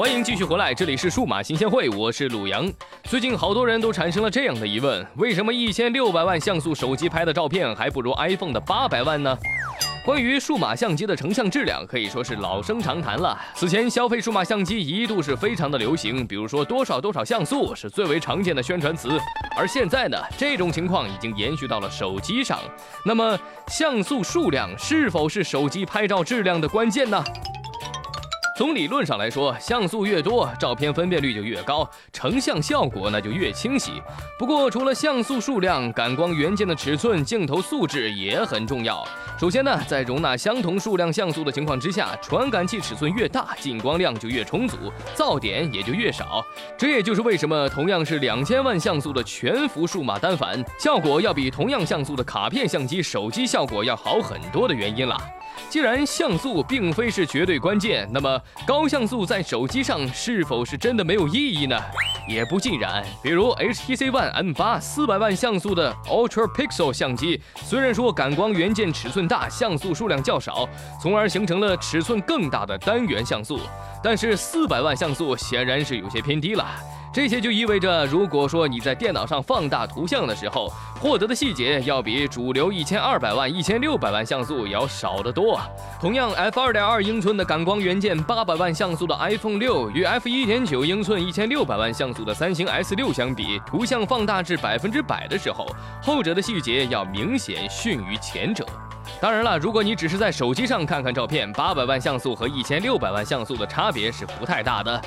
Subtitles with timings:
[0.00, 2.66] 欢迎继续回来，这里是数码新鲜会，我是鲁阳。
[3.04, 9.36] 最近好多人都产生了这样的疑问：为什么一千六百万像素手机拍的照片还不如 iPhone 的八百万呢？
[10.02, 13.38] 关于数码相机的成像质量，可以说是老生常谈了。
[13.54, 19.20] 此前消费数码相机一度是非常的流行，比如说多少多少像素是最为常见的宣传词。
[19.54, 22.58] 而现在呢，这种情况已经延续到了手机上。
[23.04, 23.38] 那么，
[23.68, 27.22] 像素数量是否是手机拍照质量的关键呢？
[28.60, 33.92] 从理论上来说，像素越多，照片分辨率就越高，成像效果那就越清晰。
[34.38, 39.02] 不过，除了像素数量，感光元件的尺寸、镜头素质也很重要。
[39.40, 44.76] 首先呢，在容纳相同数量像素的情况之下，传感器尺寸越大，进光量就越充足，
[45.16, 46.44] 噪点也就越少。
[46.76, 55.18] 这也就是为什么同样是两千万像素的全幅数码单反，效果要比同样像素的卡片相机、手机效果要好很多的原因了。
[55.70, 61.80] 既然像素并非是绝对关键，那么高像素在手机上是否是真的没有意义呢？
[62.30, 63.04] 也不尽然。
[63.22, 70.68] 比如 HTC One M8 四百万像素的 Ultra Pixel 相机，虽然说感光元件尺寸大，像素数量较少，
[71.02, 73.58] 从而形成了尺寸更大的单元像素，
[74.02, 76.64] 但是四百万像素显然是有些偏低了。
[77.12, 85.60] 这些就意味着，如果说你在电脑上放大图像的时候，获得的细节要比主流一千二百万、一千六百万像素要少得多。
[86.00, 95.66] 同样，f 二点二英寸的感光元件，八百万像素的 iPhone 六与 f 一点九英寸、一千六百万像素的三星 S 六相比，图像放大至百分之百的时候，
[96.00, 98.64] 后者的细节要明显逊于前者。
[99.20, 105.02] 当然了，如果你只是在手机上看看照片，八百万像素和一千六百万像素的差别是不太大的。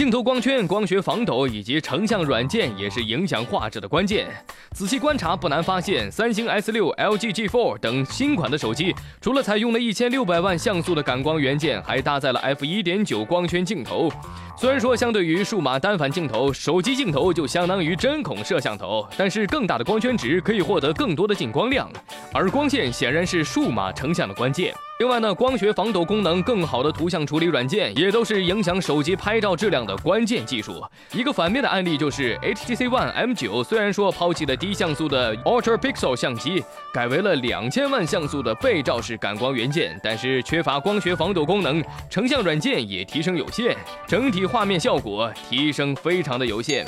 [0.00, 4.26] 镜头光圈、光学防抖以及成像软件也是影响画质的关键。
[4.70, 14.10] 仔细观察，不难发现，三星 S6、LG G4 等新款的手机，除了采用了一千六百万像素的感光元件，还搭载了 f 一点九光圈镜头。
[14.56, 21.90] 虽然说相对于数码单反镜头，手机镜头就相当于针孔摄像头，但是更大的光圈值可以获得更多的进光量，
[22.32, 24.74] 而光线显然是数码成像的关键。
[24.98, 30.84] 另外呢，光学防抖功能、更好的图像处理软件也都是影响手机拍照质量的关键技术。
[31.12, 43.74] 一个反面的案例就是 HTC One M9，虽然说抛弃了低像素的 Ultra Pixel 相机，改为了两千万像素的背照式感光元件，但是缺乏光学防抖功能，成像软件也提升有限，
[44.06, 44.40] 整体。
[44.50, 46.84] 画面效果提升非常的有限。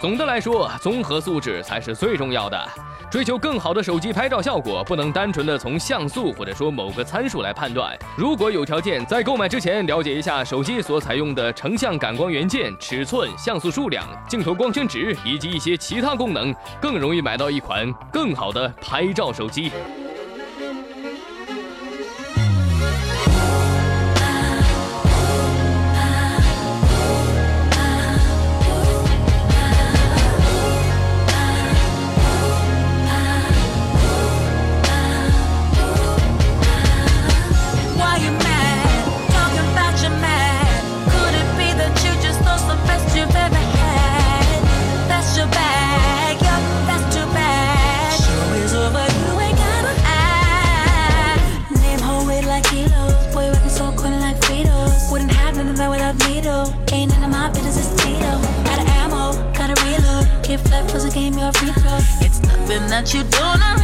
[0.00, 2.68] 总的来说，综合素质才是最重要的。
[3.10, 7.96] 追求更好的手机拍照效果，不能单纯的从像素或者说某个参数来判断。
[8.16, 19.70] 如果有条件，在购买之前了解一下手机所采用的成像感光元件、尺寸、像素数量、镜头光圈值以及一些其他功能，更容易买到一款更好的拍照手机。
[61.14, 61.98] game, free throw.
[62.20, 63.83] It's nothing that you do not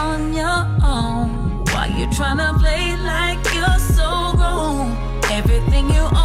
[0.00, 1.64] on your own.
[1.72, 4.96] Why you tryna play like you're so grown?
[5.30, 6.21] Everything you own.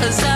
[0.00, 0.29] Cause I